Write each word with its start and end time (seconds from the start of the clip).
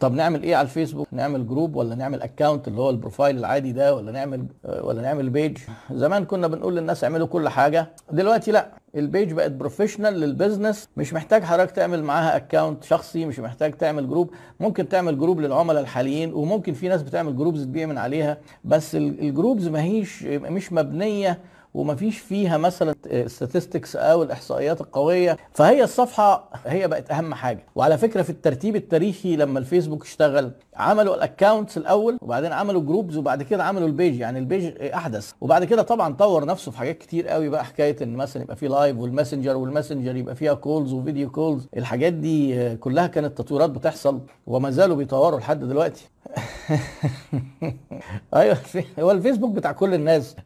طب 0.00 0.12
نعمل 0.14 0.42
إيه 0.42 0.56
على 0.56 0.64
الفيسبوك؟ 0.64 1.08
نعمل 1.12 1.46
group 1.48 1.76
ولا 1.76 1.94
نعمل 1.94 2.22
account 2.22 2.68
اللي 2.68 2.80
هو 2.80 2.90
ال 2.90 2.96
profile 2.96 3.38
العادي 3.38 3.72
ده 3.72 3.94
ولا 3.94 4.12
نعمل 4.12 4.46
ولا 4.80 5.02
نعمل 5.02 5.30
page 5.30 5.58
زمان 5.90 6.24
كنا 6.24 6.46
بنقول 6.46 6.76
للناس 6.76 7.04
اعملوا 7.04 7.26
كل 7.26 7.48
حاجة 7.48 7.86
دلوقتي 8.12 8.50
لا. 8.52 8.66
ال 8.96 9.03
page 9.03 9.32
بقت 9.32 9.50
professional 9.50 10.20
لل 10.20 10.34
business 10.34 10.88
مش 10.96 11.12
محتاج 11.14 11.42
حضرتك 11.42 11.70
تعمل 11.70 12.02
معاها 12.02 12.36
account 12.36 12.84
شخصي 12.84 13.24
مش 13.26 13.38
محتاج 13.38 13.72
تعمل 13.72 14.08
group 14.08 14.30
ممكن 14.60 14.88
تعمل 14.88 15.18
group 15.18 15.40
للعملاء 15.40 15.82
الحاليين 15.82 16.32
وممكن 16.34 16.72
في 16.72 16.88
ناس 16.88 17.02
بتعمل 17.02 17.36
groups 17.36 17.62
تبيع 17.64 17.86
من 17.86 17.98
عليها 17.98 18.38
بس 18.64 18.94
ال 18.94 19.05
groups 19.05 19.68
ما 19.68 19.82
هيش 19.82 20.22
مش 20.22 20.72
مبنية 20.72 21.38
وما 21.74 21.94
فيش 21.94 22.18
فيها 22.18 22.56
مثلا 22.58 22.94
statistics 23.26 23.96
أو 23.96 24.22
الإحصائيات 24.22 24.80
القوية. 24.80 25.36
فهي 25.52 25.84
الصفحة 25.84 26.50
هي 26.66 26.88
بقت 26.88 27.10
أهم 27.10 27.34
حاجة. 27.34 27.64
وعلى 27.74 27.98
فكرة 27.98 28.22
في 28.22 28.30
الترتيب 28.30 28.76
التاريخي 28.76 29.36
لما 29.36 29.58
الفيسبوك 29.58 30.02
اشتغل 30.04 30.50
عملوا 30.76 31.14
ال 31.14 31.21
accounts 31.21 31.76
الأول 31.76 32.18
وبعدين 32.22 32.52
عملوا 32.52 32.80
groups 32.82 33.16
وبعد 33.16 33.42
كده 33.42 33.64
عملوا 33.64 33.86
ال 33.88 33.94
page 33.94 34.20
يعني 34.20 34.38
ال 34.38 34.47
page 34.47 34.82
أحدث. 34.94 35.32
وبعد 35.40 35.64
كده 35.64 35.82
طبعا 35.82 36.14
طور 36.14 36.44
نفسه 36.44 36.70
في 36.72 36.78
حاجات 36.78 36.98
كتير 36.98 37.28
قوي 37.28 37.48
بقى 37.48 37.64
حكاية 37.64 37.96
إن 38.02 38.14
مثلا 38.16 38.42
يبقى 38.42 38.56
في 38.56 38.68
live 38.68 38.87
والماسنجر 38.96 39.56
والماسنجر 39.56 40.16
يبقى 40.16 40.34
فيها 40.34 40.54
calls 40.54 40.92
و 40.92 40.98
video 40.98 41.30
calls 41.30 41.66
الحاجات 41.76 42.12
دي 42.12 42.76
كلها 42.76 43.06
كانت 43.06 43.38
تطويرات 43.38 43.70
بتحصل 43.70 44.20
وما 44.46 44.70
زالوا 44.70 44.96
بيطوروا 44.96 45.38
لحد 45.40 45.64
دلوقتي. 45.64 46.08
أيوه 48.34 48.56
هو 49.00 49.10
الفيسبوك 49.10 49.50
بتاع 49.50 49.72
كل 49.72 49.94
الناس. 49.94 50.36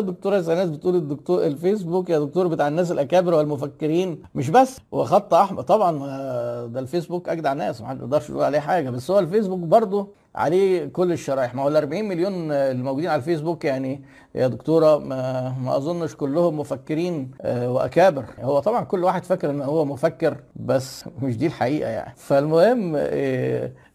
دكتورة 0.00 0.40
ناس 0.40 0.70
بتقول 0.70 0.96
الدكتور 0.96 1.46
الفيسبوك 1.46 2.10
يا 2.10 2.18
دكتور 2.18 2.46
بتاع 2.48 2.68
الناس 2.68 2.92
الأكابر 2.92 3.34
والمفكرين. 3.34 4.22
مش 4.34 4.50
بس 4.50 4.78
هو 4.94 5.04
خط 5.04 5.34
أحمر 5.34 5.62
طبعا 5.62 5.98
ده 6.66 6.80
الفيسبوك 6.80 7.28
أجدع 7.28 7.52
ناس 7.52 7.80
ما 7.80 7.94
نقدرش 7.94 8.30
نقول 8.30 8.44
عليه 8.44 8.58
حاجة. 8.60 8.90
بس 8.90 9.10
هو 9.10 9.18
الفيسبوك 9.18 9.58
برضه 9.58 10.08
عليه 10.34 10.86
كل 10.86 11.12
الشرايح. 11.12 11.54
ما 11.54 11.62
هو 11.62 11.68
ال 11.68 11.76
40 11.76 12.04
مليون 12.04 12.52
الموجودين 12.52 13.10
على 13.10 13.18
الفيسبوك 13.18 13.64
يعني 13.64 14.02
يا 14.34 14.46
دكتورة 14.48 14.98
ما, 14.98 15.54
ما 15.62 15.76
أظنش 15.76 16.14
كلهم 16.14 16.58
مفكرين 16.58 17.30
وأكابر. 17.44 18.24
هو 18.40 18.58
طبعا 18.60 18.84
كل 18.84 19.04
واحد 19.04 19.24
فاكر 19.24 19.50
إن 19.50 19.62
هو 19.62 19.84
مفكر 19.84 20.36
بس 20.56 21.04
مش 21.22 21.36
دي 21.36 21.46
الحقيقة 21.46 21.90
يعني. 21.90 22.14
فالمهم 22.16 22.96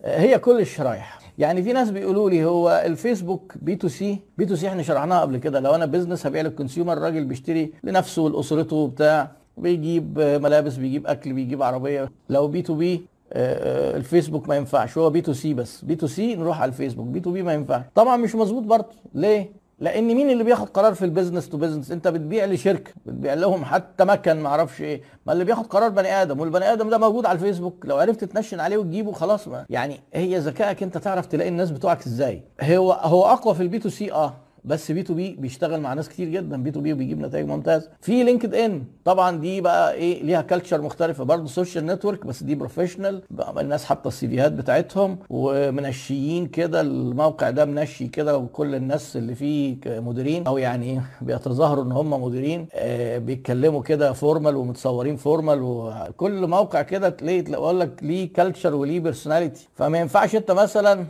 هي 0.06 0.40
كل 0.40 0.60
الشرايح. 0.60 1.20
يعني 1.38 1.64
في 1.64 1.74
ناس 1.74 1.90
بيقولوا 1.90 2.30
لي 2.30 2.46
هو 2.46 2.84
الفيسبوك 2.86 3.54
بي 3.62 3.76
تو 3.76 3.88
سي 3.88 4.20
بي 4.38 4.46
تو 4.46 4.56
سي 4.56 4.68
إحنا 4.68 4.84
شرحناها 4.84 5.22
قبل 5.22 5.38
كده. 5.38 5.60
لو 5.60 5.76
أنا 5.76 5.86
business 5.86 6.26
هبيع 6.26 6.42
لل 6.42 6.52
consumer 6.52 6.94
الراجل 6.94 7.26
بيشتري 7.26 7.74
لنفسه 7.84 8.22
ولاسرته 8.22 8.76
وبتاع 8.76 9.32
بيجيب 9.58 10.20
ملابس 10.20 10.76
بيجيب 10.76 11.08
أكل 11.08 11.34
بيجيب 11.34 11.62
عربية. 11.64 12.12
لو 12.30 12.48
B 12.48 12.62
to 12.62 12.76
B 12.76 13.06
الفيسبوك 13.36 14.50
ما 14.50 14.56
ينفعش. 14.56 14.98
هو 14.98 15.10
B 15.10 15.22
to 15.22 15.34
C 15.34 15.54
بس. 15.54 15.86
B 15.86 15.96
to 15.96 16.08
C 16.08 16.36
نروح 16.36 16.62
على 16.62 16.70
الفيسبوك. 16.70 17.08
B 17.08 17.20
to 17.20 17.32
B 17.32 17.44
ما 17.44 17.54
ينفعش. 17.54 17.84
طبعا 17.96 18.18
مش 18.18 18.36
مظبوط 18.36 18.64
برضه. 18.64 18.88
ليه؟ 19.14 19.63
لأن 19.80 20.08
مين 20.16 20.30
اللي 20.30 20.44
بياخد 20.44 20.70
قرار 20.70 20.94
في 20.94 21.06
ال 21.06 21.10
business 21.10 21.50
to 21.50 21.58
business؟ 21.58 21.92
انت 21.92 22.08
بتبيع 22.08 22.46
لشركة 22.46 22.92
بتبيع 23.06 23.34
لهم 23.34 23.66
حتى 23.66 24.06
مكن 24.06 24.34
ما 24.34 24.50
أعرفش 24.50 24.82
إيه. 24.82 25.02
ما 25.28 25.34
اللي 25.34 25.44
بياخد 25.44 25.68
قرار 25.68 25.90
بني 25.90 26.22
آدم 26.22 26.40
والبني 26.40 26.74
آدم 26.74 26.90
ده 26.90 26.98
موجود 26.98 27.26
على 27.26 27.36
الفيسبوك. 27.36 27.86
لو 27.86 27.98
عرفت 27.98 28.24
تنشن 28.24 28.60
عليه 28.60 28.78
وتجيبه 28.78 29.12
خلاص 29.12 29.48
ما. 29.48 29.66
يعني 29.70 30.00
هي 30.14 30.38
ذكائك 30.38 30.84
انت 30.84 30.98
تعرف 30.98 31.26
تلاقي 31.26 31.50
الناس 31.50 31.72
بتوعك 31.72 32.06
إزاي. 32.06 32.44
هو 32.62 32.92
هو 32.92 33.26
أقوى 33.26 33.56
في 33.56 33.64
ال 33.64 33.72
B 33.72 33.80
to 33.80 33.90
C 33.90 34.12
آه. 34.12 34.34
بس 34.66 34.92
B 34.92 35.04
to 35.04 35.14
B 35.14 35.36
بيشتغل 35.40 35.82
مع 35.82 35.94
ناس 35.94 36.10
كتير 36.10 36.30
جدا 36.30 36.64
B 36.64 36.72
to 36.72 36.80
B 36.82 36.94
وبيجيب 36.94 37.20
نتائج 37.20 37.48
ممتازة. 37.48 37.90
في 38.02 38.24
LinkedIn 38.24 38.84
طبعا 39.06 39.38
دي 39.38 39.62
بقى 39.62 39.94
إيه 39.94 40.24
ليها 40.24 40.42
culture 40.42 40.82
مختلفة 40.82 41.24
برضه 41.24 41.48
social 41.48 41.86
network 41.86 42.26
بس 42.26 42.44
دي 42.44 42.56
professional 42.56 43.22
الناس 43.60 43.86
حاطة 43.86 44.08
السي 44.08 44.28
فيهات 44.28 44.52
بتاعتهم 44.52 45.18
ومنشيين 45.30 46.48
كده 46.48 46.82
الموقع 46.82 47.50
ده 47.50 47.66
منشي 47.66 48.08
كده 48.08 48.38
وكل 48.38 48.76
الناس 48.76 49.18
اللي 49.18 49.36
فيه 49.36 49.76
مديرين 49.86 50.48
أو 50.48 50.58
يعني 50.58 51.02
بيتظاهروا 51.22 51.84
إن 51.84 51.92
هم 51.92 52.24
مديرين 52.24 52.68
آه 52.74 53.18
بيتكلموا 53.18 53.82
كده 53.82 54.14
formal 54.14 54.56
ومتصورين 54.56 55.16
formal 55.16 55.60
وكل 55.62 56.48
موقع 56.48 56.82
كده 56.82 57.10
تلاقي 57.10 57.54
أقول 57.56 57.80
لك 57.80 58.00
ليه 58.04 58.34
culture 58.34 58.76
وليه 58.76 59.00
personality 59.00 59.68
فما 59.76 59.98
ينفعش 60.00 60.36
أنت 60.36 60.52
مثلا 60.52 61.06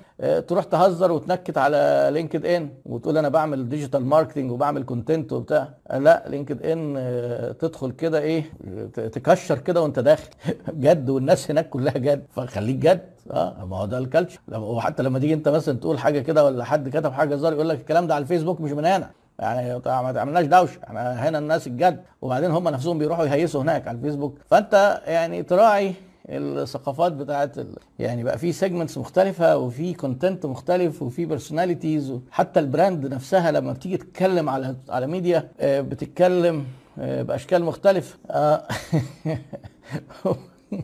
تروح 0.47 0.63
تهزر 0.63 1.11
وتنكت 1.11 1.57
على 1.57 2.09
LinkedIn 2.13 2.69
وتقول 2.85 3.17
أنا 3.17 3.29
بعمل 3.29 3.69
digital 3.69 4.05
marketing 4.05 4.51
وبعمل 4.51 4.83
content 4.83 5.33
وبتاع. 5.33 5.69
لا 5.93 6.23
LinkedIn 6.27 7.55
تدخل 7.59 7.91
كده 7.91 8.19
إيه 8.19 8.43
تكشر 8.93 9.59
كده 9.59 9.81
وأنت 9.81 9.99
داخل. 9.99 10.29
جد 10.85 11.09
والناس 11.09 11.51
هناك 11.51 11.69
كلها 11.69 11.97
جد. 11.97 12.25
فخليك 12.35 12.75
جد. 12.75 13.01
آه 13.31 13.65
ما 13.65 13.77
هو 13.77 13.85
ده 13.85 13.97
ال 13.97 14.02
culture 14.02 14.39
وحتى 14.53 15.03
لما 15.03 15.19
تيجي 15.19 15.33
أنت 15.33 15.49
مثلا 15.49 15.79
تقول 15.79 15.99
حاجة 15.99 16.19
كده 16.19 16.45
ولا 16.45 16.63
حد 16.63 16.89
كتب 16.89 17.11
حاجة 17.11 17.33
هزار 17.35 17.53
يقول 17.53 17.69
لك 17.69 17.79
الكلام 17.79 18.07
ده 18.07 18.15
على 18.15 18.21
الفيسبوك 18.21 18.61
مش 18.61 18.71
من 18.71 18.85
هنا. 18.85 19.09
يعني 19.39 19.73
ما 19.85 20.11
تعملناش 20.13 20.45
دوشة. 20.45 20.79
إحنا 20.83 21.29
هنا 21.29 21.37
الناس 21.37 21.67
الجد. 21.67 21.99
وبعدين 22.21 22.51
هم 22.51 22.69
نفسهم 22.69 22.97
بيروحوا 22.97 23.25
يهيسوا 23.25 23.61
هناك 23.61 23.87
على 23.87 23.97
الفيسبوك. 23.97 24.37
فأنت 24.45 25.01
يعني 25.05 25.43
تراعي 25.43 25.93
الثقافات 26.29 27.11
بتاعت 27.11 27.57
ال... 27.57 27.75
يعني 27.99 28.23
بقى 28.23 28.37
في 28.37 28.51
segments 28.51 28.97
مختلفة 28.97 29.57
وفي 29.57 29.93
content 29.93 30.45
مختلف 30.45 31.01
وفي 31.01 31.25
personalities 31.25 32.13
حتى 32.31 32.59
ال 32.59 32.68
brand 32.68 33.13
نفسها 33.13 33.51
لما 33.51 33.73
بتيجي 33.73 33.97
تتكلم 33.97 34.49
على 34.49 34.75
على 34.89 35.07
ميديا 35.07 35.51
بتتكلم 35.61 36.65
بأشكال 36.97 37.63
مختلفة. 37.63 38.17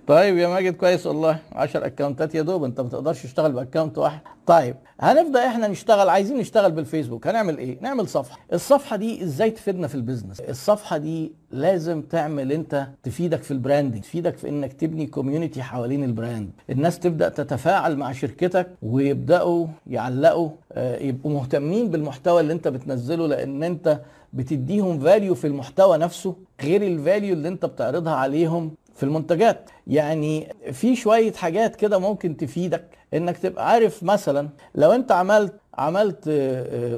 طيب 0.07 0.37
يا 0.37 0.47
ماجد 0.47 0.73
كويس 0.73 1.07
والله. 1.07 1.39
10 1.51 1.85
اكونتات 1.85 2.35
يا 2.35 2.41
دوب 2.41 2.63
انت 2.63 2.81
ما 2.81 2.89
تقدرش 2.89 3.23
تشتغل 3.23 3.51
ب 3.51 3.57
account 3.57 3.97
واحد. 3.97 4.19
طيب 4.45 4.75
هنبدأ 4.99 5.47
إحنا 5.47 5.67
نشتغل 5.67 6.09
عايزين 6.09 6.37
نشتغل 6.37 6.71
بالفيسبوك. 6.71 7.27
هنعمل 7.27 7.57
إيه؟ 7.57 7.77
نعمل 7.81 8.07
صفحة. 8.07 8.39
الصفحة 8.53 8.95
دي 8.95 9.23
إزاي 9.23 9.51
تفيدنا 9.51 9.87
في 9.87 9.95
ال 9.95 10.00
business؟ 10.00 10.39
الصفحة 10.39 10.97
دي 10.97 11.31
لازم 11.51 12.01
تعمل 12.01 12.51
انت 12.51 12.87
تفيدك 13.03 13.43
في 13.43 13.51
ال 13.51 13.57
branding 13.57 14.01
تفيدك 14.01 14.37
في 14.37 14.49
انك 14.49 14.73
تبني 14.73 15.05
community 15.05 15.63
حوالين 15.63 16.03
ال 16.03 16.10
brand. 16.10 16.49
الناس 16.69 16.99
تبدأ 16.99 17.29
تتفاعل 17.29 17.95
مع 17.97 18.11
شركتك 18.11 18.67
ويبدأوا 18.81 19.67
يعلقوا 19.87 20.49
يبقوا 20.77 21.31
مهتمين 21.31 21.89
بالمحتوى 21.89 22.41
اللي 22.41 22.53
انت 22.53 22.67
بتنزله 22.67 23.27
لأن 23.27 23.63
انت 23.63 23.99
بتديهم 24.33 24.99
value 24.99 25.35
في 25.35 25.47
المحتوى 25.47 25.97
نفسه 25.97 26.35
غير 26.61 26.81
ال 26.81 26.90
value 26.90 27.33
اللي 27.33 27.47
انت 27.47 27.65
بتعرضها 27.65 28.13
عليهم 28.13 28.71
في 28.99 29.03
المنتجات. 29.05 29.69
يعني 29.87 30.53
في 30.71 30.95
شوية 30.95 31.31
حاجات 31.33 31.75
كده 31.75 31.99
ممكن 31.99 32.37
تفيدك 32.37 32.85
إنك 33.13 33.37
تبقى 33.37 33.69
عارف 33.69 34.03
مثلا 34.03 34.49
لو 34.75 34.91
أنت 34.91 35.11
عملت 35.11 35.53
عملت 35.77 36.29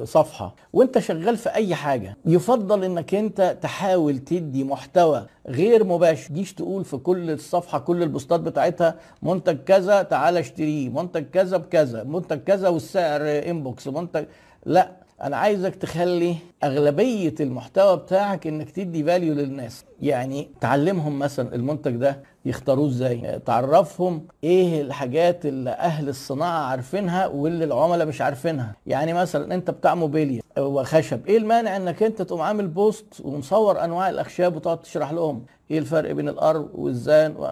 صفحة 0.04 0.56
وأنت 0.74 1.00
شغال 1.00 1.38
في 1.38 1.50
أي 1.50 1.76
حاجة 1.76 2.18
يفضل 2.26 2.84
إنك 2.84 3.16
أنت 3.16 3.58
تحاول 3.62 4.18
تدي 4.18 4.64
محتوى 4.64 5.26
غير 5.48 5.84
مباشر. 5.84 6.28
تجيش 6.30 6.54
تقول 6.54 6.86
في 6.86 6.98
كل 6.98 7.32
الصفحة 7.32 7.80
كل 7.80 8.04
البوستات 8.04 8.40
بتاعتها 8.40 8.96
منتج 9.22 9.58
كذا 9.58 10.02
تعال 10.02 10.38
اشتريه 10.38 10.90
منتج 10.90 11.24
كذا 11.34 11.58
بكذا 11.58 12.04
منتج 12.04 12.38
كذا 12.40 12.70
والسعر 12.70 13.22
inbox 13.24 13.88
منتج 13.88 14.26
لا. 14.66 15.01
أنا 15.24 15.38
عايزك 15.38 15.76
تخلي 15.76 16.36
اغلبية 16.64 17.36
المحتوى 17.40 17.98
بتاعك 17.98 18.48
انك 18.48 18.72
تدي 18.72 19.04
value 19.04 19.34
للناس. 19.34 19.86
يعني 20.02 20.50
تعلمهم 20.62 21.20
مثلا 21.20 21.56
المنتج 21.56 21.96
ده 21.96 22.24
يختاروه 22.46 22.88
إزاي. 22.88 23.40
تعرفهم 23.46 24.28
إيه 24.44 24.82
الحاجات 24.82 25.46
اللي 25.46 25.70
أهل 25.70 26.10
الصناعة 26.10 26.66
عارفينها 26.66 27.28
واللي 27.28 27.66
العملاء 27.66 28.08
مش 28.08 28.22
عارفينها. 28.22 28.76
يعني 28.88 29.14
مثلا 29.14 29.54
انت 29.56 29.72
بتاع 29.72 29.96
موبيليا 29.96 30.41
وخشب. 30.60 31.28
إيه 31.28 31.38
المانع 31.38 31.78
إنك 31.78 32.04
أنت 32.04 32.22
تقوم 32.22 32.42
عامل 32.42 32.68
post 32.68 33.06
ومصور 33.24 33.84
أنواع 33.84 34.10
الأخشاب 34.10 34.56
وتقعد 34.56 34.82
تشرح 34.82 35.12
لهم؟ 35.12 35.46
إيه 35.72 35.80
الفرق 35.80 36.12
بين 36.12 36.30
الأرو 36.30 36.70
والزان؟ 36.74 37.36
و... 37.38 37.52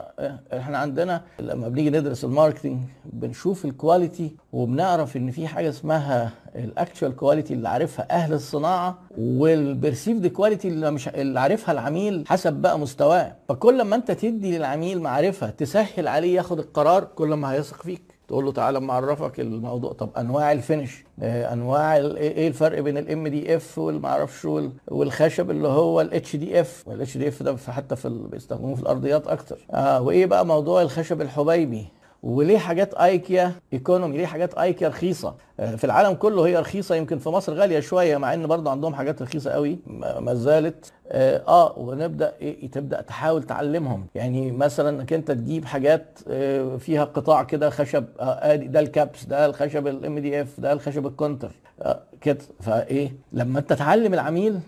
إحنا 0.53 0.77
عندنا 0.77 1.21
لما 1.39 1.69
بنيجي 1.69 1.89
ندرس 1.89 2.23
ال 2.23 2.29
marketing 2.29 2.77
بنشوف 3.05 3.65
ال 3.65 3.74
quality 3.74 4.35
وبنعرف 4.53 5.17
إن 5.17 5.31
في 5.31 5.47
حاجة 5.47 5.69
اسمها 5.69 6.31
ال 6.55 6.64
actual 6.64 7.15
quality 7.15 7.53
اللي 7.53 7.69
عارفها 7.69 8.07
أهل 8.11 8.33
الصناعة 8.33 8.97
وال 9.17 9.37
perceived 9.37 10.27
quality 10.27 10.67
اللي 10.67 10.91
مش 10.91 11.07
اللي 11.07 11.39
عارفها 11.39 11.71
العميل 11.71 12.23
حسب 12.27 12.53
بقى 12.53 12.79
مستواه. 12.79 13.35
فكل 13.49 13.81
ما 13.81 13.95
أنت 13.95 14.11
تدي 14.11 14.57
للعميل 14.57 15.01
معرفة 15.01 15.49
تسهل 15.49 16.07
عليه 16.07 16.35
ياخد 16.35 16.59
القرار 16.59 17.03
كل 17.03 17.33
ما 17.33 17.51
هيثق 17.51 17.83
فيك. 17.83 18.18
تقول 18.29 18.45
له 18.45 18.51
تعالى 18.51 18.77
اما 18.77 18.93
اعرفك 18.93 19.39
الموضوع. 19.39 19.93
طب 19.93 20.09
انواع 20.17 20.51
ال 20.51 20.59
finish 20.59 21.03
انواع 21.21 21.97
إيه 21.97 22.47
الفرق 22.47 22.79
بين 22.79 22.97
ال 22.97 23.27
MDF 23.27 23.77
والمعرفش 23.77 24.47
والخشب 24.87 25.51
اللي 25.51 25.67
هو 25.67 26.01
ال 26.01 26.35
HDF 26.35 26.83
وال 26.87 27.17
HDF 27.17 27.43
ده 27.43 27.57
حتى 27.67 27.95
في 27.95 28.09
بيستخدموه 28.31 28.75
في 28.75 28.81
الأرضيات 28.81 29.27
أكتر. 29.27 29.57
آه 29.71 30.01
وإيه 30.01 30.25
بقى 30.25 30.45
موضوع 30.45 30.81
الخشب 30.81 31.21
الحبيبي؟ 31.21 31.87
وليه 32.23 32.57
حاجات 32.57 32.93
IKEA 32.93 33.51
economy 33.73 34.17
ليه 34.17 34.25
حاجات 34.25 34.53
آيكيا 34.53 34.87
رخيصة؟ 34.87 35.35
في 35.57 35.83
العالم 35.83 36.13
كله 36.13 36.47
هي 36.47 36.57
رخيصة 36.59 36.95
يمكن 36.95 37.17
في 37.17 37.29
مصر 37.29 37.53
غالية 37.53 37.79
شوية 37.79 38.17
مع 38.17 38.33
إن 38.33 38.47
برضه 38.47 38.71
عندهم 38.71 38.95
حاجات 38.95 39.21
رخيصة 39.21 39.51
قوي 39.51 39.79
ما 40.19 40.33
زالت. 40.33 40.91
آه, 41.11 41.43
آه 41.47 41.79
ونبدأ 41.79 42.33
إيه 42.41 42.71
تبدأ 42.71 43.01
تحاول 43.01 43.43
تعلمهم. 43.43 44.05
يعني 44.15 44.51
مثلا 44.51 44.89
إنك 44.89 45.13
أنت 45.13 45.31
تجيب 45.31 45.65
حاجات 45.65 46.19
آه 46.27 46.77
فيها 46.77 47.03
قطاع 47.03 47.43
كده 47.43 47.69
خشب 47.69 48.05
آه 48.19 48.55
ده 48.55 48.79
الكابس 48.79 49.25
ده 49.25 49.45
الخشب 49.45 49.87
ال 49.87 50.19
MDF 50.19 50.59
ده 50.59 50.73
الخشب 50.73 51.07
الكونتر 51.07 51.51
آه 51.81 51.99
كده. 52.21 52.37
فإيه 52.61 53.11
لما 53.33 53.59
أنت 53.59 53.73
تعلم 53.73 54.13
العميل 54.13 54.59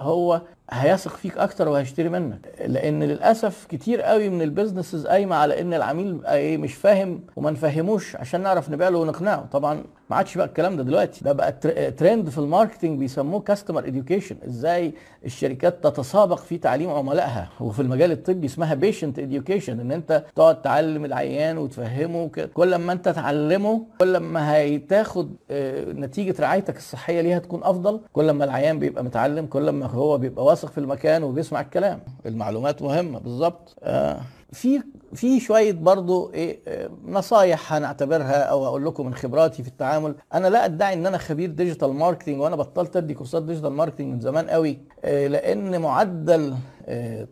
هو 0.00 0.40
هيثق 0.70 1.16
فيك 1.16 1.38
أكتر 1.38 1.68
وهيشتري 1.68 2.08
منك. 2.08 2.38
لأن 2.66 3.02
للأسف 3.02 3.66
كتير 3.68 4.00
قوي 4.02 4.28
من 4.28 4.42
ال 4.42 4.48
businesses 4.48 5.06
قايمة 5.06 5.36
على 5.36 5.60
إن 5.60 5.74
العميل 5.74 6.26
إيه 6.26 6.58
مش 6.58 6.74
فاهم 6.74 7.20
وما 7.36 7.50
نفهموش 7.50 8.16
عشان 8.16 8.40
نعرف 8.40 8.70
نبيع 8.70 8.88
له 8.88 8.98
ونقنعه. 8.98 9.46
طبعا 9.52 9.84
ما 10.10 10.16
عادش 10.16 10.36
بقى 10.38 10.46
الكلام 10.46 10.76
ده 10.76 10.82
دلوقتي. 10.82 11.24
ده 11.24 11.32
بقى 11.32 11.52
ترند 11.90 12.28
في 12.28 12.38
ال 12.38 12.44
marketing 12.44 12.98
بيسموه 12.98 13.40
customer 13.40 13.86
education 13.86 14.36
إزاي 14.46 14.94
الشركات 15.24 15.84
تتسابق 15.86 16.38
في 16.38 16.58
تعليم 16.58 16.90
عملائها. 16.90 17.48
وفي 17.60 17.82
المجال 17.82 18.12
الطبي 18.12 18.46
اسمها 18.46 18.74
patient 18.74 19.18
education 19.18 19.80
إن 19.80 19.92
أنت 19.92 20.24
تقعد 20.36 20.62
تعلم 20.62 21.04
العيان 21.04 21.58
وتفهمه 21.58 22.28
كده 22.28 22.46
كل 22.46 22.74
ما 22.74 22.92
أنت 22.92 23.08
تعلمه 23.08 23.82
كل 24.00 24.16
ما 24.16 24.54
هيتاخد 24.54 25.34
نتيجة 25.94 26.34
رعايتك 26.40 26.76
الصحية 26.76 27.20
ليها 27.20 27.38
تكون 27.38 27.60
أفضل. 27.64 28.00
كل 28.12 28.30
ما 28.30 28.44
العيان 28.44 28.78
بيبقى 28.78 29.04
متعلم 29.04 29.46
كل 29.46 29.70
ما 29.70 29.86
هو 29.86 30.18
بيبقى 30.18 30.44
واثق 30.44 30.70
في 30.70 30.78
المكان 30.78 31.22
وبيسمع 31.22 31.60
الكلام. 31.60 32.00
المعلومات 32.26 32.82
مهمة 32.82 33.18
بالظبط. 33.18 33.76
آه. 33.82 34.20
في 34.52 34.80
في 35.14 35.40
شوية 35.40 35.72
برضو 35.72 36.30
إيه 36.34 36.60
نصايح 37.06 37.72
هنعتبرها 37.72 38.42
أو 38.42 38.66
أقول 38.66 38.84
لكم 38.86 39.06
من 39.06 39.14
خبراتي 39.14 39.62
في 39.62 39.68
التعامل. 39.68 40.14
أنا 40.34 40.48
لا 40.48 40.64
أدعي 40.64 40.94
إن 40.94 41.06
أنا 41.06 41.18
خبير 41.18 41.50
digital 41.50 41.92
marketing 41.92 42.40
وأنا 42.40 42.56
بطلت 42.56 42.96
أدي 42.96 43.14
كورسات 43.14 43.42
digital 43.42 43.72
marketing 43.72 44.12
من 44.12 44.20
زمان 44.20 44.46
قوي 44.50 44.78
لأن 45.04 45.80
معدل 45.80 46.54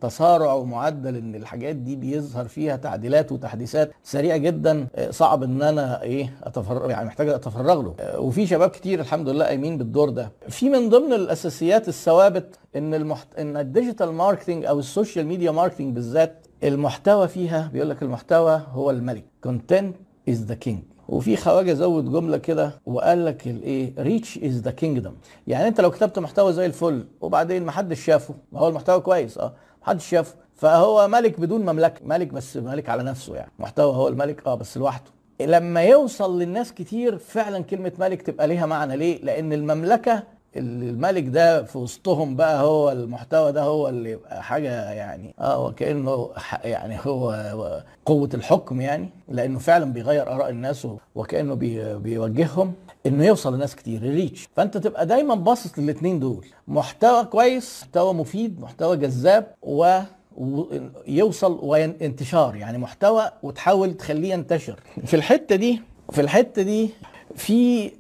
تسارع 0.01 0.53
ومعدل 0.53 1.17
إن 1.17 1.35
الحاجات 1.35 1.77
دي 1.77 1.97
بيظهر 1.97 2.49
فيها 2.49 2.77
تعديلات 2.77 3.33
وتحديثات 3.33 3.93
سريعة 4.03 4.37
جدا 4.37 4.87
صعب 5.11 5.43
إن 5.43 5.63
أنا 5.63 6.03
إيه 6.03 6.35
اتفرغ 6.43 6.91
يعني 6.91 7.07
محتاج 7.07 7.29
أتفرغ 7.29 7.83
له. 7.83 7.95
وفي 8.19 8.47
شباب 8.47 8.71
كتير 8.71 9.01
الحمد 9.01 9.29
لله 9.29 9.45
قايمين 9.45 9.79
بالدور 9.79 10.11
ده. 10.11 10.33
في 10.49 10.69
من 10.71 10.89
ضمن 10.89 11.13
الأساسيات 11.13 11.89
الثوابت 11.89 12.59
إن 12.77 12.95
المحت... 12.95 13.39
إن 13.39 13.57
ال 13.57 13.64
digital 13.64 14.13
marketing 14.13 14.65
أو 14.65 14.79
ال 14.79 14.86
social 14.86 15.27
media 15.27 15.51
marketing 15.51 15.95
بالذات 15.95 16.47
المحتوى 16.65 17.29
فيها 17.29 17.71
بيقول 17.73 17.91
لك 17.91 18.03
المحتوى 18.03 18.63
هو 18.73 18.91
الملك. 18.91 19.25
Content 19.47 19.95
is 20.31 20.37
the 20.51 20.69
king. 20.69 20.77
وفي 21.09 21.37
خواجة 21.37 21.73
زود 21.73 22.13
جملة 22.13 22.37
كده 22.37 22.73
وقال 22.87 23.25
لك 23.25 23.47
الايه؟ 23.47 23.93
Reach 23.99 24.39
is 24.39 24.61
the 24.61 24.71
kingdom 24.71 25.13
يعني 25.47 25.69
انت 25.69 25.81
لو 25.81 25.91
كتبت 25.91 26.19
محتوى 26.19 26.53
زي 26.53 26.67
الفل 26.67 27.05
وبعدين 27.21 27.65
ما 27.65 27.73
حدش 27.73 28.05
شافه 28.05 28.35
ما 28.53 28.61
هو 28.61 28.69
المحتوى 28.69 29.01
كويس 29.01 29.39
آه 29.39 29.53
ما 29.81 29.87
حدش 29.87 30.07
شافه 30.09 30.35
فهو 30.55 31.09
ملك 31.09 31.41
بدون 31.41 31.61
مملكة. 31.61 32.01
ملك 32.05 32.27
بس 32.29 32.57
ملك 32.57 32.89
على 32.89 33.03
نفسه 33.03 33.35
يعني. 33.37 33.51
محتوى 33.59 33.97
هو 33.97 34.09
الملك 34.09 34.47
آه 34.47 34.55
بس 34.55 34.77
لوحده. 34.79 35.05
لما 35.41 35.83
يوصل 35.83 36.39
للناس 36.41 36.73
كتير 36.73 37.19
فعلا 37.19 37.63
كلمة 37.63 37.93
ملك 37.99 38.23
تبقى 38.23 38.49
ليها 38.49 38.67
معنى. 38.67 38.97
ليه؟ 38.97 39.23
لأن 39.25 39.53
المملكة 39.53 40.23
الملك 40.57 41.25
ده 41.29 41.63
في 41.63 41.79
وسطهم 41.79 42.37
بقى 42.37 42.63
هو 42.63 42.93
المحتوى 42.93 43.53
ده 43.53 43.63
هو 43.63 43.89
اللي 43.89 44.11
يبقى 44.11 44.43
حاجة 44.43 44.91
يعني 44.91 45.35
آه 45.41 45.67
وكانه 45.67 46.31
يعني 46.65 46.99
هو 47.07 47.83
قوة 48.07 48.29
الحكم 48.35 48.81
يعني 48.81 49.09
لأنه 49.29 49.59
فعلا 49.59 49.93
بيغير 49.93 50.33
آراء 50.33 50.51
الناس 50.51 50.87
وكأنه 51.15 51.55
بي 51.55 51.95
بيوجههم 51.99 52.73
إنه 53.07 53.25
يوصل 53.27 53.55
لناس 53.55 53.77
كتير 53.77 54.03
reach 54.03 54.49
فأنت 54.57 54.77
تبقى 54.77 55.07
دايما 55.07 55.35
باصص 55.35 55.79
للاثنين 55.79 56.21
دول. 56.21 56.47
محتوى 56.69 57.25
كويس 57.25 57.83
محتوى 57.83 58.15
مفيد 58.15 58.61
محتوى 58.61 58.97
جذاب 58.97 59.55
و 59.63 59.99
ويوصل 60.37 61.59
وانتشار 61.63 62.57
يعني 62.57 62.79
محتوى 62.79 63.31
وتحاول 63.43 63.95
تخليه 63.95 64.33
ينتشر. 64.33 64.81
في 65.05 65.15
الحتة 65.17 65.57
دي 65.57 65.81
في 66.11 66.21
الحتة 66.21 66.63
دي 66.63 66.91
في 67.37 67.91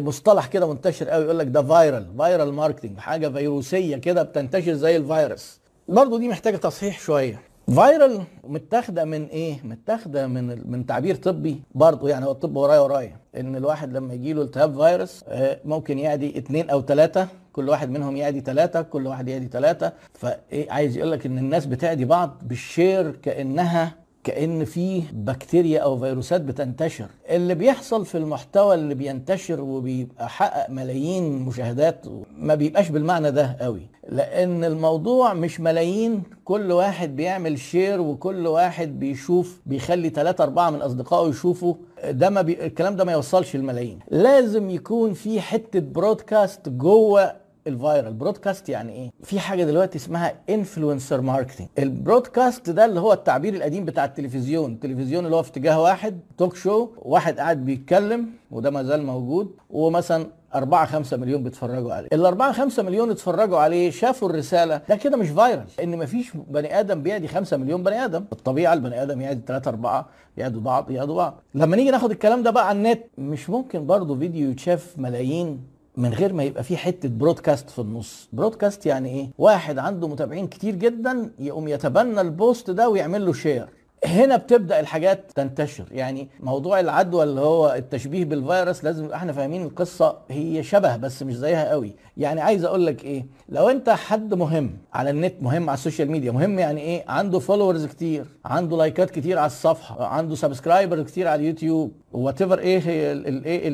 مصطلح 0.00 0.46
كده 0.46 0.68
منتشر 0.72 1.08
قوي 1.08 1.24
يقول 1.24 1.38
لك 1.38 1.46
ده 1.46 1.62
viral 1.62 2.06
viral 2.18 2.52
marketing 2.54 2.98
حاجة 2.98 3.28
فيروسية 3.28 3.96
كده 3.96 4.22
بتنتشر 4.22 4.72
زي 4.72 4.96
الفيروس 4.96 5.60
برضه 5.88 6.18
دي 6.18 6.28
محتاجة 6.28 6.56
تصحيح 6.56 7.00
شوية. 7.00 7.40
فايرال 7.76 8.22
متاخدة 8.44 9.04
من 9.04 9.26
إيه؟ 9.26 9.56
متاخدة 9.64 10.26
من 10.26 10.70
من 10.70 10.86
تعبير 10.86 11.14
طبي 11.14 11.62
برضه 11.74 12.08
يعني 12.08 12.26
هو 12.26 12.30
الطب 12.30 12.56
ورايا 12.56 12.80
ورايا. 12.80 13.16
إن 13.36 13.56
الواحد 13.56 13.92
لما 13.96 14.14
يجي 14.14 14.32
له 14.32 14.42
التهاب 14.42 14.82
فيروس 14.82 15.24
ممكن 15.64 15.98
يعدي 15.98 16.38
اثنين 16.38 16.70
أو 16.70 16.82
ثلاثة 16.82 17.28
كل 17.52 17.68
واحد 17.68 17.90
منهم 17.90 18.16
يعدي 18.16 18.40
ثلاثة 18.40 18.82
كل 18.82 19.06
واحد 19.06 19.28
يعدي 19.28 19.46
ثلاثة 19.52 19.92
فإيه 20.14 20.70
عايز 20.70 20.96
يقول 20.96 21.10
لك 21.12 21.26
إن 21.26 21.38
الناس 21.38 21.66
بتعدي 21.66 22.04
بعض 22.04 22.42
بالشير 22.42 23.10
كأنها 23.10 23.94
كأن 24.24 24.64
في 24.64 25.02
بكتيريا 25.12 25.80
أو 25.80 25.98
فيروسات 25.98 26.40
بتنتشر. 26.40 27.06
اللي 27.30 27.54
بيحصل 27.54 28.06
في 28.06 28.18
المحتوى 28.18 28.74
اللي 28.74 28.94
بينتشر 28.94 29.60
وبيبقى 29.60 30.28
حقق 30.28 30.70
ملايين 30.70 31.38
مشاهدات 31.38 32.06
ما 32.38 32.54
بيبقاش 32.54 32.88
بالمعنى 32.88 33.30
ده 33.30 33.56
قوي. 33.60 33.88
لأن 34.08 34.64
الموضوع 34.64 35.34
مش 35.34 35.60
ملايين 35.60 36.22
كل 36.44 36.72
واحد 36.72 37.16
بيعمل 37.16 37.58
share 37.58 38.00
وكل 38.00 38.46
واحد 38.46 38.98
بيشوف 38.98 39.60
بيخلي 39.66 40.08
ثلاثة 40.10 40.44
أربعة 40.44 40.70
من 40.70 40.82
أصدقائه 40.82 41.28
يشوفوا. 41.30 41.74
ده 42.10 42.30
ما 42.30 42.42
بي... 42.42 42.66
الكلام 42.66 42.96
ده 42.96 43.04
ما 43.04 43.12
يوصلش 43.12 43.54
الملايين 43.54 43.98
لازم 44.10 44.70
يكون 44.70 45.12
في 45.12 45.40
حتة 45.40 45.80
broadcast 45.80 46.68
جوه 46.68 47.41
ال 47.66 47.74
viral 47.74 48.12
broadcast 48.12 48.68
يعني 48.68 48.92
إيه؟ 48.92 49.10
في 49.22 49.40
حاجة 49.40 49.64
دلوقتي 49.64 49.98
اسمها 49.98 50.34
influencer 50.50 51.20
marketing 51.20 51.68
ال 51.78 51.87
broadcast 51.87 52.70
ده 52.70 52.84
اللي 52.84 53.00
هو 53.00 53.12
التعبير 53.12 53.54
القديم 53.54 53.84
بتاع 53.84 54.04
التلفزيون. 54.04 54.72
التلفزيون 54.72 55.24
اللي 55.24 55.36
هو 55.36 55.42
في 55.42 55.50
اتجاه 55.50 55.82
واحد 55.82 56.20
talk 56.38 56.56
show 56.56 56.88
واحد 56.98 57.38
قاعد 57.38 57.64
بيتكلم 57.64 58.26
وده 58.50 58.70
ما 58.70 58.82
زال 58.82 59.02
موجود 59.06 59.50
ومثلا 59.70 60.26
4 60.54 60.86
5 60.86 61.16
مليون 61.16 61.42
بيتفرجوا 61.42 61.92
عليه. 61.94 62.08
ال 62.12 62.26
4 62.26 62.52
5 62.52 62.82
مليون 62.82 63.10
اتفرجوا 63.10 63.58
عليه 63.58 63.90
شافوا 63.90 64.28
الرسالة 64.28 64.80
ده 64.88 64.96
كده 64.96 65.16
مش 65.16 65.28
viral 65.28 65.64
إن 65.82 65.98
مفيش 65.98 66.30
بني 66.50 66.80
آدم 66.80 67.02
بيعدي 67.02 67.28
5 67.28 67.56
مليون 67.56 67.82
بني 67.82 68.04
آدم. 68.04 68.24
الطبيعه 68.32 68.72
البني 68.74 69.02
آدم 69.02 69.20
يعدي 69.20 69.40
3 69.46 69.68
4 69.68 70.08
يعدوا 70.36 70.60
بعض 70.60 70.90
يعدوا 70.90 71.16
بعض. 71.16 71.40
لما 71.54 71.76
نيجي 71.76 71.90
ناخد 71.90 72.10
الكلام 72.10 72.42
ده 72.42 72.50
بقى 72.50 72.68
على 72.68 72.78
النت 72.78 73.02
مش 73.18 73.50
ممكن 73.50 73.86
برضه 73.86 74.18
فيديو 74.18 74.50
يتشاف 74.50 74.94
ملايين 74.98 75.60
من 75.96 76.14
غير 76.14 76.32
ما 76.32 76.42
يبقى 76.42 76.62
في 76.64 76.76
حتة 76.76 77.08
broadcast 77.08 77.70
في 77.70 77.78
النص. 77.78 78.28
broadcast 78.32 78.86
يعني 78.86 79.08
إيه؟ 79.08 79.28
واحد 79.38 79.78
عنده 79.78 80.08
متابعين 80.08 80.46
كتير 80.46 80.74
جدا 80.74 81.30
يقوم 81.38 81.68
يتبنى 81.68 82.20
ال 82.20 82.30
post 82.30 82.70
ده 82.70 82.88
ويعمل 82.88 83.26
له 83.26 83.32
share 83.32 83.68
هنا 84.06 84.36
بتبدأ 84.36 84.80
الحاجات 84.80 85.30
تنتشر. 85.34 85.84
يعني 85.90 86.28
موضوع 86.40 86.80
العدوى 86.80 87.24
اللي 87.24 87.40
هو 87.40 87.74
التشبيه 87.74 88.24
بالفيروس 88.24 88.84
لازم 88.84 89.12
إحنا 89.12 89.32
فاهمين 89.32 89.62
القصة 89.62 90.18
هي 90.30 90.62
شبه 90.62 90.96
بس 90.96 91.22
مش 91.22 91.36
زيها 91.36 91.70
قوي. 91.70 91.92
يعني 92.16 92.40
عايز 92.40 92.64
أقول 92.64 92.86
لك 92.86 93.04
إيه؟ 93.04 93.26
لو 93.48 93.68
أنت 93.68 93.90
حد 93.90 94.34
مهم 94.34 94.76
على 94.94 95.10
النت 95.10 95.34
مهم 95.42 95.70
على 95.70 95.76
ال 95.76 95.81
social 95.81 96.10
media 96.10 96.32
مهم 96.32 96.58
يعني 96.58 96.80
إيه؟ 96.80 97.04
عنده 97.08 97.38
followers 97.38 97.86
كتير 97.86 98.26
عنده 98.44 98.76
لايكات 98.76 99.10
كتير 99.10 99.38
على 99.38 99.46
الصفحة 99.46 100.04
عنده 100.06 100.34
subscriber 100.34 101.02
كتير 101.02 101.28
على 101.28 101.40
اليوتيوب. 101.42 101.92
whatever 102.12 102.58
إيه 102.58 102.78
هي 102.78 103.12
الايه 103.12 103.68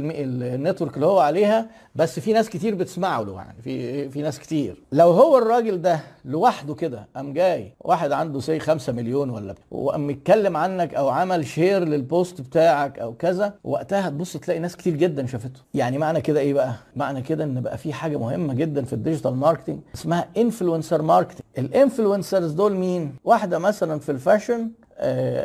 ال 0.54 0.59
network 0.59 0.94
اللي 0.94 1.06
هو 1.06 1.18
عليها 1.18 1.66
بس 1.94 2.20
في 2.20 2.32
ناس 2.32 2.48
كتير 2.48 2.74
بتسمعه 2.74 3.22
له 3.22 3.34
يعني. 3.36 3.62
في 3.62 4.08
في 4.08 4.22
ناس 4.22 4.38
كتير. 4.38 4.82
لو 4.92 5.10
هو 5.10 5.38
الراجل 5.38 5.82
ده 5.82 6.00
لوحده 6.24 6.74
كده 6.74 7.06
قام 7.16 7.32
جاي 7.32 7.72
واحد 7.80 8.12
عنده 8.12 8.40
say 8.40 8.58
5 8.58 8.92
مليون 8.92 9.30
ولا 9.30 9.54
وقام 9.70 10.10
يتكلم 10.10 10.56
عنك 10.56 10.94
أو 10.94 11.08
عمل 11.08 11.46
share 11.46 11.84
لل 11.84 12.03
post 12.03 12.40
بتاعك 12.40 12.98
أو 12.98 13.12
كذا 13.14 13.54
وقتها 13.64 14.08
هتبص 14.08 14.32
تلاقي 14.36 14.60
ناس 14.60 14.76
كتير 14.76 14.96
جدا 14.96 15.26
شافته. 15.26 15.60
يعني 15.74 15.98
معنى 15.98 16.20
كده 16.20 16.40
إيه 16.40 16.54
بقى؟ 16.54 16.74
معنى 16.96 17.22
كده 17.22 17.44
إن 17.44 17.60
بقى 17.60 17.78
في 17.78 17.92
حاجة 17.92 18.16
مهمة 18.16 18.54
جدا 18.54 18.84
في 18.84 18.92
ال 18.92 18.97
digital 18.98 19.34
marketing 19.34 19.78
اسمها 19.94 20.28
influencer 20.36 21.02
marketing 21.02 21.40
ال 21.58 21.66
influencers 21.66 22.52
دول 22.52 22.72
مين؟ 22.74 23.14
واحدة 23.24 23.58
مثلا 23.58 23.98
في 24.00 24.12
ال 24.12 24.19
fashion 24.19 24.70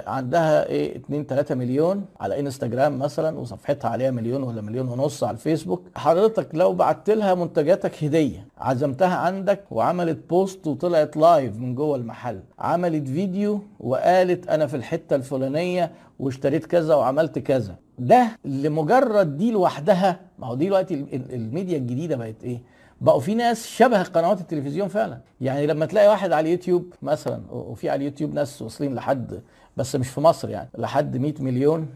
عندها 0.08 0.66
إيه 0.70 0.96
2 0.98 1.26
3 1.26 1.56
مليون 1.56 2.06
على 2.20 2.40
إنستجرام 2.40 3.00
مثلا 3.00 3.40
وصفحتها 3.40 3.90
عليها 3.90 4.12
مليون 4.12 4.44
ولا 4.44 4.62
مليون 4.62 4.88
ونص 4.88 5.24
على 5.24 5.34
الفيسبوك. 5.36 5.82
حضرتك 5.96 6.48
لو 6.56 6.74
بعت 6.74 7.10
لها 7.10 7.34
منتجاتك 7.34 8.04
هدية 8.04 8.48
عزمتها 8.58 9.16
عندك 9.16 9.64
وعملت 9.72 10.30
post 10.30 10.68
وطلعت 10.68 11.18
live 11.18 11.58
من 11.58 11.76
جوه 11.76 11.96
المحل 11.96 12.40
عملت 12.60 13.08
فيديو 13.08 13.60
وقالت 13.80 14.48
أنا 14.48 14.68
في 14.68 14.76
الحتة 14.78 15.16
الفلانية 15.16 15.92
واشتريت 16.20 16.66
كذا 16.66 16.96
وعملت 16.96 17.40
كذا. 17.40 17.76
ده 18.00 18.28
لمجرد 18.46 19.38
دي 19.38 19.52
لوحدها 19.52 20.20
ما 20.40 20.48
هو 20.48 20.56
دي 20.56 20.66
دلوقتي 20.66 20.94
الميديا 21.34 21.78
الجديدة 21.78 22.16
بقت 22.16 22.44
إيه؟ 22.44 22.62
بقوا 23.02 23.20
في 23.20 23.36
ناس 23.36 23.68
شبه 23.68 24.04
قنوات 24.04 24.42
التلفزيون 24.42 24.88
فعلا. 24.88 25.18
يعني 25.42 25.68
لما 25.68 25.86
تلاقي 25.86 26.08
واحد 26.08 26.32
على 26.32 26.46
اليوتيوب 26.48 26.94
مثلا 27.02 27.42
وفي 27.52 27.90
على 27.90 27.98
اليوتيوب 27.98 28.34
ناس 28.34 28.62
واصلين 28.62 28.96
لحد 28.96 29.42
بس 29.78 29.96
مش 29.96 30.08
في 30.10 30.22
مصر 30.22 30.50
يعني 30.50 30.70
لحد 30.78 31.18
100 31.18 31.34
مليون 31.40 31.88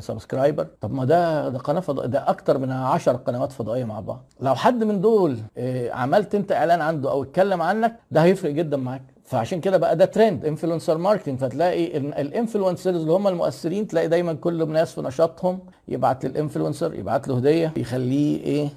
subscriber 0.00 0.66
طب 0.80 0.92
ما 0.94 1.04
ده 1.04 1.48
ده 1.48 1.58
قناة 1.58 1.80
فضائيه 1.80 2.08
ده 2.08 2.30
أكتر 2.30 2.58
من 2.58 2.70
10 2.72 3.12
قنوات 3.16 3.52
فضائية 3.52 3.84
مع 3.84 4.00
بعض. 4.00 4.24
لو 4.40 4.54
حد 4.54 4.84
من 4.84 5.00
دول 5.00 5.38
آه، 5.58 5.90
عملت 5.90 6.34
أنت 6.34 6.52
إعلان 6.52 6.80
عنده 6.80 7.10
أو 7.10 7.22
اتكلم 7.22 7.62
عنك 7.62 7.96
ده 8.10 8.22
هيفرق 8.22 8.50
جدا 8.50 8.76
معاك. 8.76 9.02
فعشان 9.26 9.60
كده 9.60 9.76
بقى 9.76 9.96
ده 9.96 10.04
trend 10.04 10.44
influencer 10.44 10.98
marketing 10.98 11.38
فتلاقي 11.38 11.96
ال 11.96 12.04
influencers 12.04 12.96
اللي 13.00 13.12
هم 13.12 13.28
المؤثرين 13.28 13.86
تلاقي 13.86 14.08
دايما 14.08 14.32
كل 14.32 14.68
ناس 14.68 14.92
في 14.94 15.00
نشاطهم 15.02 15.58
يبعت 15.88 16.24
لل 16.26 16.37
influencer 16.37 16.94
يبعت 16.94 17.28
له 17.28 17.36
هدية 17.36 17.72
يخليه 17.76 18.40
إيه 18.44 18.68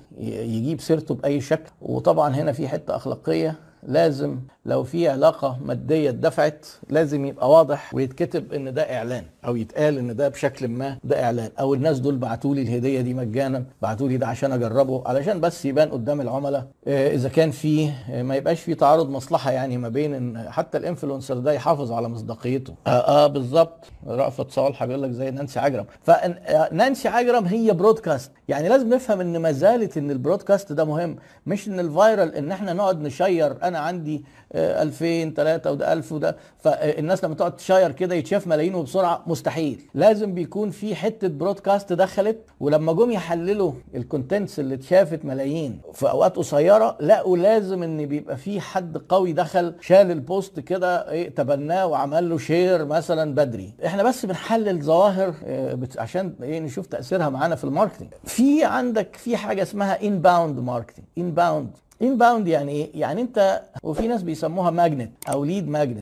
يجيب 0.57 0.81
سيرته 0.81 1.15
بأي 1.15 1.41
شكل. 1.41 1.71
وطبعا 1.81 2.35
هنا 2.35 2.51
في 2.51 2.67
حتة 2.67 2.95
أخلاقية 2.95 3.55
لازم 3.83 4.39
لو 4.65 4.83
في 4.83 5.09
علاقة 5.09 5.57
مادية 5.65 6.09
اتدفعت 6.09 6.65
لازم 6.89 7.25
يبقى 7.25 7.49
واضح 7.51 7.93
ويتكتب 7.93 8.53
إن 8.53 8.73
ده 8.73 8.81
إعلان 8.97 9.23
أو 9.45 9.55
يتقال 9.55 9.97
إن 9.97 10.15
ده 10.15 10.27
بشكل 10.29 10.67
ما 10.67 10.97
ده 11.03 11.23
إعلان. 11.23 11.49
أو 11.59 11.73
الناس 11.73 11.99
دول 11.99 12.17
بعتوا 12.17 12.55
لي 12.55 12.61
الهدية 12.61 13.01
دي 13.01 13.13
مجانا 13.13 13.63
بعتوا 13.81 14.07
لي 14.07 14.17
ده 14.17 14.27
عشان 14.27 14.51
أجربه 14.51 15.03
علشان 15.05 15.41
بس 15.41 15.65
يبان 15.65 15.89
قدام 15.89 16.21
العملاء. 16.21 16.67
آه، 16.87 17.13
إذا 17.13 17.29
كان 17.29 17.51
في 17.51 17.89
آه، 18.11 18.23
ما 18.23 18.35
يبقاش 18.35 18.61
في 18.61 18.75
تعارض 18.75 19.09
مصلحة 19.09 19.51
يعني 19.51 19.77
ما 19.77 19.89
بين 19.89 20.13
إن 20.13 20.49
حتى 20.51 20.77
ال 20.77 20.83
influencer 20.83 21.37
ده 21.37 21.51
يحافظ 21.51 21.91
على 21.91 22.09
مصداقيته. 22.09 22.73
آه, 22.87 22.89
آه 22.89 23.27
بالظبط. 23.27 23.85
رأفت 24.07 24.51
صالح 24.51 24.85
بيقول 24.85 25.03
لك 25.03 25.11
زي 25.11 25.31
نانسي 25.31 25.59
عجرم. 25.59 25.85
فنانسي 26.03 27.07
عجرم 27.07 27.45
هي 27.45 27.71
broadcast 27.73 28.31
يعني 28.47 28.69
لازم 28.69 28.89
نفهم 28.93 29.21
إن 29.21 29.37
ما 29.37 29.51
زالت 29.51 29.97
إن 29.97 30.11
ال 30.11 30.17
broadcast 30.17 30.71
ده 30.73 30.85
مهم 30.85 31.15
مش 31.47 31.67
إن 31.67 31.79
ال 31.79 31.89
viral 31.89 32.35
إن 32.35 32.51
إحنا 32.51 32.73
نقعد 32.73 33.01
نشير 33.01 33.57
أنا 33.69 33.79
عندي 33.79 34.23
آه، 34.53 34.81
2000 34.83 35.33
3 35.33 35.71
وده 35.71 35.93
1000 35.93 36.11
وده 36.11 36.37
فالناس 36.59 37.23
لما 37.23 37.35
تقعد 37.35 37.55
تشير 37.55 37.91
كده 37.91 38.15
يتشاف 38.15 38.47
ملايين 38.47 38.75
وبسرعة 38.75 39.23
مستحيل. 39.27 39.81
لازم 39.93 40.33
بيكون 40.33 40.69
في 40.69 40.95
حتة 40.95 41.27
broadcast 41.27 41.93
دخلت 41.93 42.37
ولما 42.59 42.93
جم 42.93 43.11
يحللوا 43.11 43.71
ال 43.95 44.02
contents 44.02 44.59
اللي 44.59 44.75
اتشافت 44.75 45.25
ملايين 45.25 45.81
في 45.93 46.09
أوقات 46.09 46.35
قصيرة 46.35 46.97
لقوا 47.01 47.37
لازم 47.37 47.83
إن 47.83 48.05
بيبقى 48.05 48.37
في 48.37 48.61
حد 48.61 48.97
قوي 49.09 49.33
دخل 49.33 49.73
شال 49.81 50.11
ال 50.11 50.21
post 50.21 50.59
كده 50.59 51.11
إيه 51.11 51.29
تبناه 51.35 51.87
وعمل 51.87 52.29
له 52.29 52.37
share 52.37 52.85
مثلا 52.85 53.35
بدري. 53.35 53.73
إحنا 53.85 54.03
بس 54.03 54.25
بنحلل 54.25 54.81
ظواهر 54.83 55.33
آه، 55.45 55.79
عشان 55.97 56.33
إيه 56.43 56.59
نشوف 56.59 56.85
تأثيرها 56.87 57.29
معانا 57.29 57.55
في 57.55 57.63
ال 57.63 57.68
marketing 57.68 58.09
في 58.23 58.63
عندك 58.65 59.15
في 59.15 59.37
حاجة 59.37 59.61
اسمها 59.61 60.03
inbound 60.03 60.59
marketing 60.59 61.05
inbound 61.17 61.69
inbound 62.01 62.47
يعني 62.47 62.71
إيه؟ 62.71 62.89
يعني 63.01 63.21
أنت 63.21 63.61
وفي 63.83 64.07
ناس 64.07 64.23
بيسموها 64.23 64.71
magnet 64.71 65.11
أو 65.29 65.43
lead 65.43 65.67
magnet 65.69 65.99